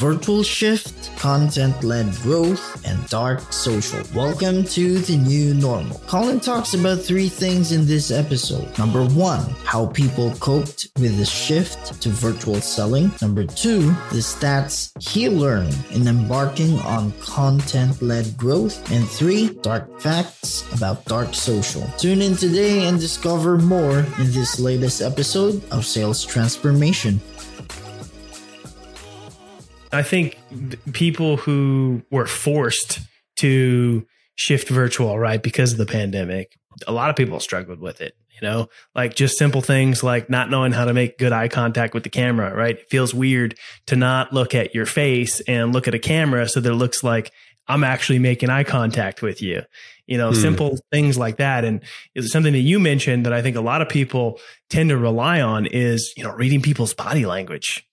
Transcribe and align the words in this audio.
Virtual 0.00 0.42
shift, 0.42 1.14
content 1.18 1.84
led 1.84 2.10
growth, 2.22 2.82
and 2.86 3.06
dark 3.10 3.52
social. 3.52 4.00
Welcome 4.14 4.64
to 4.64 4.98
the 5.00 5.18
new 5.18 5.52
normal. 5.52 5.98
Collin 6.06 6.40
talks 6.40 6.72
about 6.72 7.00
three 7.02 7.28
things 7.28 7.72
in 7.72 7.84
this 7.84 8.10
episode. 8.10 8.66
Number 8.78 9.04
one, 9.04 9.44
how 9.66 9.84
people 9.88 10.32
coped 10.40 10.88
with 10.98 11.18
the 11.18 11.26
shift 11.26 12.00
to 12.00 12.08
virtual 12.08 12.62
selling. 12.62 13.12
Number 13.20 13.44
two, 13.44 13.88
the 14.08 14.24
stats 14.24 14.90
he 14.98 15.28
learned 15.28 15.76
in 15.90 16.08
embarking 16.08 16.78
on 16.78 17.12
content 17.20 18.00
led 18.00 18.38
growth. 18.38 18.90
And 18.90 19.06
three, 19.06 19.50
dark 19.60 20.00
facts 20.00 20.64
about 20.72 21.04
dark 21.04 21.34
social. 21.34 21.86
Tune 21.98 22.22
in 22.22 22.36
today 22.36 22.88
and 22.88 22.98
discover 22.98 23.58
more 23.58 23.98
in 23.98 24.32
this 24.32 24.58
latest 24.58 25.02
episode 25.02 25.62
of 25.70 25.84
Sales 25.84 26.24
Transformation. 26.24 27.20
I 29.92 30.02
think 30.02 30.38
people 30.92 31.36
who 31.36 32.02
were 32.10 32.26
forced 32.26 33.00
to 33.36 34.06
shift 34.34 34.68
virtual, 34.68 35.18
right, 35.18 35.42
because 35.42 35.72
of 35.72 35.78
the 35.78 35.86
pandemic, 35.86 36.56
a 36.86 36.92
lot 36.92 37.10
of 37.10 37.16
people 37.16 37.40
struggled 37.40 37.80
with 37.80 38.00
it. 38.00 38.14
You 38.40 38.48
know, 38.48 38.68
like 38.94 39.14
just 39.14 39.36
simple 39.36 39.60
things 39.60 40.02
like 40.02 40.30
not 40.30 40.48
knowing 40.48 40.72
how 40.72 40.86
to 40.86 40.94
make 40.94 41.18
good 41.18 41.32
eye 41.32 41.48
contact 41.48 41.92
with 41.92 42.04
the 42.04 42.08
camera, 42.08 42.54
right? 42.54 42.78
It 42.78 42.88
feels 42.88 43.12
weird 43.12 43.54
to 43.86 43.96
not 43.96 44.32
look 44.32 44.54
at 44.54 44.74
your 44.74 44.86
face 44.86 45.40
and 45.40 45.74
look 45.74 45.86
at 45.86 45.94
a 45.94 45.98
camera 45.98 46.48
so 46.48 46.60
that 46.60 46.70
it 46.70 46.74
looks 46.74 47.04
like 47.04 47.32
I'm 47.68 47.84
actually 47.84 48.18
making 48.18 48.48
eye 48.48 48.64
contact 48.64 49.20
with 49.20 49.42
you. 49.42 49.62
You 50.06 50.16
know, 50.16 50.30
hmm. 50.30 50.36
simple 50.36 50.78
things 50.90 51.18
like 51.18 51.36
that. 51.36 51.64
And 51.64 51.82
it's 52.14 52.32
something 52.32 52.52
that 52.54 52.60
you 52.60 52.80
mentioned 52.80 53.26
that 53.26 53.32
I 53.34 53.42
think 53.42 53.56
a 53.56 53.60
lot 53.60 53.82
of 53.82 53.88
people 53.90 54.40
tend 54.70 54.88
to 54.88 54.96
rely 54.96 55.42
on 55.42 55.66
is, 55.66 56.14
you 56.16 56.24
know, 56.24 56.32
reading 56.32 56.62
people's 56.62 56.94
body 56.94 57.26
language. 57.26 57.86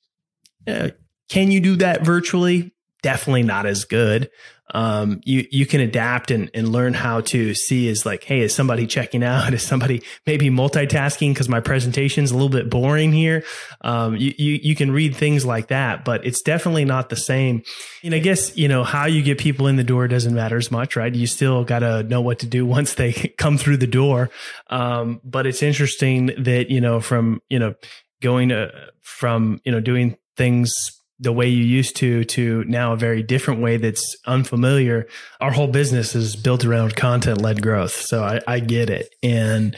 Yeah, 0.66 0.92
can 1.30 1.52
you 1.52 1.60
do 1.60 1.76
that 1.78 2.06
virtually? 2.06 2.74
Definitely 3.02 3.44
not 3.44 3.66
as 3.66 3.86
good. 3.86 4.30
Um, 4.74 5.22
you 5.24 5.48
you 5.50 5.66
can 5.66 5.80
adapt 5.80 6.30
and, 6.30 6.52
and 6.54 6.70
learn 6.70 6.94
how 6.94 7.22
to 7.22 7.54
see 7.54 7.88
is 7.88 8.06
like, 8.06 8.24
hey, 8.26 8.42
is 8.42 8.54
somebody 8.54 8.86
checking 8.86 9.24
out? 9.24 9.54
Is 9.54 9.64
somebody 9.64 10.04
maybe 10.26 10.50
multitasking 10.50 11.34
because 11.34 11.48
my 11.48 11.62
presentation's 11.62 12.32
a 12.32 12.34
little 12.34 12.50
bit 12.50 12.70
boring 12.70 13.14
here? 13.14 13.44
Um, 13.82 14.18
you, 14.18 14.34
you 14.38 14.60
you 14.62 14.76
can 14.76 14.92
read 14.92 15.16
things 15.16 15.46
like 15.46 15.68
that, 15.68 16.04
but 16.04 16.26
it's 16.26 16.42
definitely 16.42 16.84
not 16.84 17.10
the 17.10 17.16
same. 17.16 17.64
And 18.04 18.14
I 18.14 18.20
guess 18.20 18.58
you 18.58 18.68
know 18.68 18.84
how 18.84 19.06
you 19.06 19.24
get 19.24 19.38
people 19.38 19.68
in 19.68 19.78
the 19.78 19.86
door 19.86 20.08
doesn't 20.10 20.34
matter 20.34 20.58
as 20.58 20.70
much, 20.70 20.98
right? 20.98 21.14
You 21.14 21.28
still 21.28 21.64
got 21.64 21.80
to 21.80 22.04
know 22.04 22.22
what 22.22 22.40
to 22.40 22.46
do 22.46 22.66
once 22.78 22.96
they 22.96 23.14
come 23.14 23.58
through 23.58 23.78
the 23.78 23.88
door. 23.88 24.30
Um, 24.70 25.22
but 25.24 25.48
it's 25.48 25.64
interesting 25.64 26.32
that 26.40 26.70
you 26.70 26.82
know 26.82 27.00
from 27.00 27.42
you 27.48 27.60
know 27.60 27.76
going 28.22 28.50
to 28.50 28.70
from 29.02 29.62
you 29.64 29.72
know 29.72 29.80
doing 29.80 30.18
things 30.36 30.98
the 31.20 31.34
way 31.34 31.48
you 31.48 31.64
used 31.64 31.96
to 31.98 32.24
to 32.26 32.64
now 32.66 32.94
a 32.94 32.98
very 32.98 33.24
different 33.24 33.62
way 33.62 33.78
that's 33.78 34.16
unfamiliar. 34.26 35.08
Our 35.42 35.52
whole 35.52 35.68
business 35.68 36.16
is 36.16 36.36
built 36.36 36.64
around 36.64 36.96
content 36.96 37.42
led 37.42 37.62
growth. 37.62 37.94
So 37.94 38.24
I, 38.24 38.40
I 38.48 38.60
get 38.60 38.90
it. 38.90 39.14
And 39.24 39.76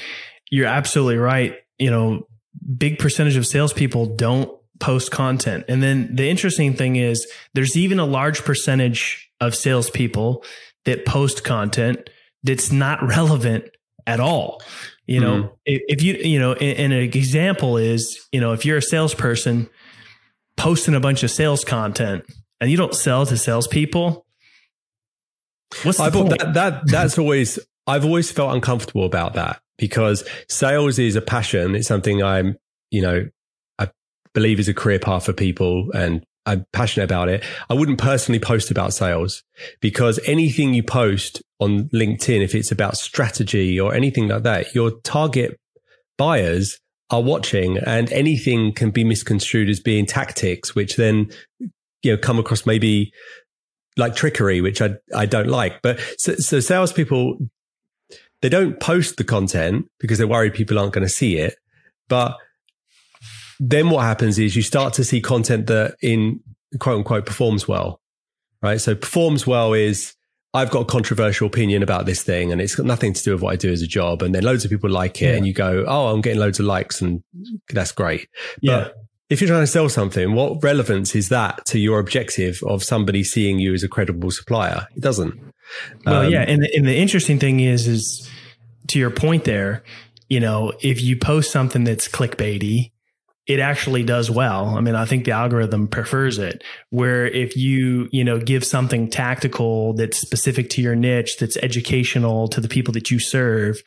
you're 0.52 0.68
absolutely 0.68 1.18
right. 1.18 1.56
You 1.78 1.92
know, 1.92 2.28
big 2.78 3.00
percentage 3.00 3.38
of 3.38 3.48
salespeople 3.48 4.18
don't 4.18 4.52
post 4.80 5.12
content. 5.12 5.66
And 5.68 5.82
then 5.82 6.16
the 6.16 6.30
interesting 6.30 6.74
thing 6.74 6.96
is 6.96 7.28
there's 7.54 7.78
even 7.78 8.00
a 8.00 8.06
large 8.06 8.44
percentage 8.44 9.30
of 9.40 9.56
salespeople 9.56 10.44
that 10.86 11.06
post 11.06 11.44
content 11.44 12.10
that's 12.44 12.72
not 12.72 13.02
relevant 13.08 13.66
at 14.08 14.20
all. 14.20 14.62
You 15.06 15.20
know, 15.22 15.36
mm-hmm. 15.36 15.50
if, 15.66 16.04
you, 16.04 16.14
you 16.16 16.38
know, 16.38 16.54
an 16.54 16.92
example 16.92 17.78
is, 17.78 18.28
you 18.32 18.40
know, 18.40 18.54
if 18.54 18.64
you're 18.64 18.78
a 18.78 18.82
salesperson 18.82 19.68
posting 20.59 20.94
a 20.94 21.00
bunch 21.00 21.24
of 21.24 21.31
sales 21.31 21.64
content 21.64 22.25
and 22.62 22.70
you 22.70 22.78
don't 22.78 22.94
sell 22.94 23.25
to 23.25 23.38
salespeople, 23.38 24.25
what's 25.84 25.97
the 25.97 26.03
I 26.03 26.09
point? 26.12 26.38
That, 26.38 26.53
that 26.53 26.88
that's 26.88 27.18
always 27.18 27.58
I've 27.88 28.06
always 28.06 28.31
felt 28.31 28.53
uncomfortable 28.53 29.06
about 29.06 29.34
that 29.34 29.62
because 29.78 30.24
sales 30.48 31.00
is 31.00 31.16
a 31.16 31.22
passion. 31.22 31.75
It's 31.75 31.88
something 31.88 32.22
I'm, 32.22 32.58
you 32.92 33.02
know, 33.02 33.30
I 33.80 33.90
believe 34.34 34.59
is 34.59 34.68
a 34.68 34.74
career 34.74 35.00
path 35.00 35.25
for 35.25 35.34
people 35.34 35.90
and 35.94 36.24
I'm 36.46 36.66
passionate 36.74 37.06
about 37.06 37.30
it. 37.30 37.44
I 37.69 37.74
wouldn't 37.74 38.00
personally 38.00 38.40
post 38.40 38.69
about 38.69 38.94
sales 38.94 39.44
because 39.81 40.19
anything 40.25 40.74
you 40.74 40.84
post 40.84 41.42
on 41.59 41.90
LinkedIn, 41.90 42.42
if 42.42 42.53
it's 42.53 42.72
about 42.72 42.98
strategy 42.98 43.80
or 43.80 43.94
anything 43.94 44.28
like 44.28 44.44
that, 44.44 44.75
your 44.75 44.92
target 45.02 45.59
buyers 46.18 46.80
are 47.12 47.22
watching 47.22 47.78
and 47.80 48.12
anything 48.12 48.74
can 48.74 48.92
be 48.92 49.03
misconstrued 49.03 49.70
as 49.70 49.80
being 49.80 50.06
tactics, 50.06 50.75
which 50.75 50.96
then, 50.96 51.30
you 52.03 52.12
know, 52.12 52.18
come 52.18 52.38
across 52.40 52.66
maybe 52.66 53.12
like 53.97 54.16
trickery, 54.16 54.62
which 54.62 54.81
I, 54.81 54.96
I 55.16 55.25
don't 55.25 55.48
like. 55.48 55.81
But 55.81 56.00
so, 56.18 56.36
so 56.36 56.59
salespeople, 56.59 57.38
they 58.42 58.50
don't 58.50 58.80
post 58.80 59.18
the 59.18 59.24
content 59.24 59.90
because 60.00 60.18
they're 60.18 60.28
worried 60.28 60.53
people 60.53 60.78
aren't 60.80 60.94
going 60.94 61.06
to 61.06 61.14
see 61.14 61.38
it. 61.38 61.56
But 62.08 62.38
then 63.59 63.90
what 63.90 64.03
happens 64.03 64.40
is 64.40 64.56
you 64.56 64.62
start 64.62 64.94
to 64.94 65.03
see 65.03 65.22
content 65.22 65.68
that 65.68 65.96
in 66.02 66.40
quote 66.80 66.98
unquote 66.98 67.25
performs 67.25 67.68
well, 67.68 68.00
right? 68.62 68.80
So 68.80 68.96
performs 68.96 69.46
well 69.46 69.74
is 69.74 70.16
I've 70.54 70.72
got 70.72 70.82
a 70.82 70.86
controversial 70.86 71.48
opinion 71.48 71.84
about 71.84 72.06
this 72.06 72.24
thing 72.24 72.52
and 72.52 72.60
it's 72.60 72.76
got 72.76 72.86
nothing 72.86 73.14
to 73.14 73.24
do 73.24 73.34
with 73.34 73.42
what 73.42 73.54
I 73.54 73.56
do 73.56 73.72
as 73.72 73.82
a 73.84 73.88
job. 73.88 74.24
And 74.24 74.34
then 74.34 74.44
loads 74.44 74.66
of 74.66 74.72
people 74.72 74.90
like 74.90 75.22
it 75.22 75.26
yeah. 75.26 75.36
and 75.36 75.46
you 75.46 75.54
go, 75.54 75.86
Oh, 75.88 76.08
I'm 76.08 76.22
getting 76.22 76.40
loads 76.40 76.60
of 76.60 76.66
likes 76.66 77.02
and 77.02 77.24
that's 77.70 77.92
great. 77.92 78.28
Yeah. 78.62 78.86
But 78.86 78.96
if 79.30 79.42
you're 79.42 79.48
trying 79.48 79.62
to 79.62 79.68
sell 79.68 79.90
something, 79.90 80.34
what 80.34 80.64
relevance 80.64 81.16
is 81.16 81.30
that 81.30 81.66
to 81.68 81.80
your 81.80 82.00
objective 82.00 82.62
of 82.66 82.84
somebody 82.84 83.24
seeing 83.24 83.60
you 83.60 83.76
as 83.76 83.84
a 83.84 83.88
credible 83.88 84.31
supplier? 84.31 84.88
It 84.96 85.01
doesn't. 85.01 85.40
Well, 86.06 86.25
um, 86.25 86.31
yeah. 86.31 86.42
And 86.42 86.63
the, 86.63 86.75
and 86.75 86.88
the 86.88 86.98
interesting 86.98 87.38
thing 87.38 87.60
is, 87.60 87.88
is 87.88 88.28
to 88.88 88.98
your 88.98 89.12
point 89.12 89.44
there, 89.44 89.84
you 90.30 90.40
know, 90.40 90.74
if 90.81 91.01
you 91.01 91.16
post 91.16 91.51
something 91.51 91.84
that's 91.84 92.07
clickbaity, 92.07 92.92
it 93.50 93.60
actually 93.60 94.04
does 94.04 94.30
well. 94.30 94.78
I 94.78 94.81
mean, 94.81 94.94
I 94.94 95.06
think 95.06 95.25
the 95.25 95.31
algorithm 95.31 95.88
prefers 95.88 96.38
it 96.38 96.63
where 96.92 97.25
if 97.25 97.57
you, 97.57 98.07
you 98.12 98.24
know, 98.24 98.40
give 98.40 98.63
something 98.63 99.10
tactical 99.10 99.94
that's 99.94 100.22
specific 100.22 100.69
to 100.72 100.84
your 100.84 100.96
niche, 100.96 101.38
that's 101.40 101.57
educational 101.57 102.48
to 102.50 102.62
the 102.62 102.68
people 102.68 102.94
that 102.94 103.10
you 103.10 103.18
serve, 103.18 103.81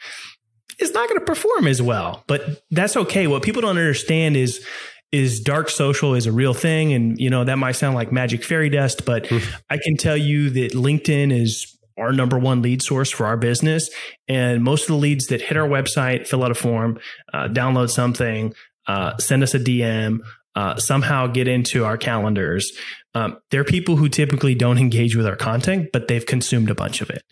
it's 0.81 0.93
not 0.93 1.09
going 1.09 1.21
to 1.21 1.25
perform 1.25 1.69
as 1.69 1.81
well, 1.81 2.25
but 2.27 2.65
that's 2.73 2.97
okay. 2.97 3.29
What 3.29 3.45
people 3.45 3.63
don't 3.63 3.79
understand 3.79 4.37
is, 4.37 4.67
is 5.13 5.39
dark 5.39 5.71
social 5.71 6.15
is 6.15 6.27
a 6.27 6.33
real 6.33 6.55
thing. 6.55 6.93
And, 6.93 7.17
you 7.21 7.31
know, 7.31 7.45
that 7.45 7.57
might 7.57 7.73
sound 7.73 7.95
like 7.95 8.11
magic 8.11 8.43
fairy 8.43 8.69
dust, 8.69 9.05
but 9.05 9.31
I 9.71 9.79
can 9.79 9.97
tell 9.97 10.17
you 10.17 10.51
that 10.51 10.73
LinkedIn 10.73 11.33
is 11.33 11.79
our 11.97 12.13
number 12.13 12.39
one 12.39 12.63
lead 12.63 12.83
source 12.83 13.13
for 13.13 13.27
our 13.27 13.37
business. 13.37 13.91
And 14.27 14.65
most 14.65 14.83
of 14.83 14.89
the 14.89 14.97
leads 14.97 15.27
that 15.27 15.41
hit 15.41 15.57
our 15.57 15.69
website, 15.69 16.27
fill 16.27 16.43
out 16.43 16.51
a 16.51 16.55
form, 16.55 16.99
uh, 17.33 17.47
download 17.49 17.91
something, 17.91 18.55
uh, 18.87 19.17
send 19.19 19.43
us 19.43 19.55
a 19.55 19.59
DM, 19.59 20.21
uh, 20.55 20.77
somehow 20.77 21.27
get 21.27 21.49
into 21.49 21.85
our 21.85 21.97
calendars. 21.97 22.73
Um, 23.15 23.39
they're 23.51 23.65
people 23.65 23.97
who 23.97 24.09
typically 24.09 24.55
don't 24.55 24.79
engage 24.87 25.17
with 25.17 25.27
our 25.27 25.37
content, 25.37 25.91
but 25.93 26.09
they've 26.09 26.25
consumed 26.25 26.71
a 26.71 26.75
bunch 26.75 27.01
of 27.01 27.11
it. 27.11 27.23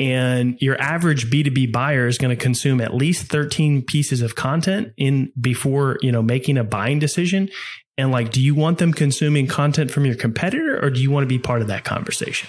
And 0.00 0.56
your 0.60 0.80
average 0.80 1.30
B2B 1.30 1.72
buyer 1.72 2.06
is 2.06 2.18
going 2.18 2.36
to 2.36 2.40
consume 2.40 2.80
at 2.80 2.94
least 2.94 3.26
13 3.26 3.82
pieces 3.82 4.22
of 4.22 4.34
content 4.34 4.92
in 4.96 5.32
before, 5.40 5.98
you 6.02 6.12
know, 6.12 6.22
making 6.22 6.58
a 6.58 6.64
buying 6.64 6.98
decision. 6.98 7.48
And 7.96 8.10
like, 8.10 8.32
do 8.32 8.40
you 8.40 8.54
want 8.56 8.78
them 8.78 8.92
consuming 8.92 9.46
content 9.46 9.90
from 9.90 10.04
your 10.04 10.16
competitor 10.16 10.84
or 10.84 10.90
do 10.90 11.00
you 11.00 11.10
want 11.10 11.22
to 11.22 11.28
be 11.28 11.38
part 11.38 11.62
of 11.62 11.68
that 11.68 11.84
conversation? 11.84 12.48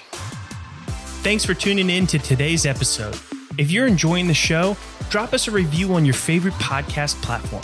Thanks 1.22 1.46
for 1.46 1.54
tuning 1.54 1.90
in 1.90 2.08
to 2.08 2.20
today's 2.20 2.66
episode. 2.66 3.20
If 3.58 3.72
you're 3.72 3.88
enjoying 3.88 4.28
the 4.28 4.34
show, 4.34 4.76
drop 5.10 5.34
us 5.34 5.48
a 5.48 5.52
review 5.52 5.94
on 5.94 6.04
your 6.04 6.14
favorite 6.14 6.54
podcast 6.56 7.22
platform. 7.22 7.64